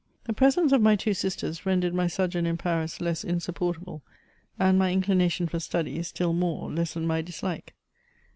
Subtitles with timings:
[0.23, 4.01] The presence of my two sisters rendered my sojourn in Paris less insupportable;
[4.57, 7.75] and my inclination for study still more lessened my dislike.